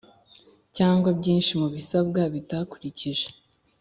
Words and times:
cyangwa 0.77 1.09
byinshi 1.19 1.51
mu 1.61 1.67
bisabwa 1.75 2.21
bitakurikije 2.33 3.25